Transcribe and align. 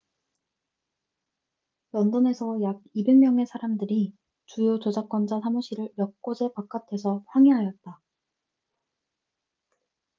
런던에서 1.91 2.59
약 2.63 2.79
200명의 2.95 3.45
사람들이 3.45 4.15
주요 4.47 4.79
저작권자 4.79 5.41
사무실 5.41 5.89
몇 5.95 6.19
곳의 6.23 6.53
바깥에서 6.55 7.23
항의하였다 7.27 8.01